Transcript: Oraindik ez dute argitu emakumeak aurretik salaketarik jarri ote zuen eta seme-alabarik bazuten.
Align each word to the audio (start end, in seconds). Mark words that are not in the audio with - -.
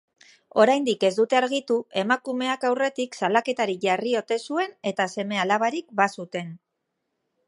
Oraindik 0.61 1.03
ez 1.07 1.11
dute 1.17 1.37
argitu 1.39 1.75
emakumeak 2.03 2.65
aurretik 2.69 3.17
salaketarik 3.19 3.83
jarri 3.85 4.15
ote 4.21 4.39
zuen 4.47 4.73
eta 4.93 5.07
seme-alabarik 5.17 5.89
bazuten. 6.01 6.51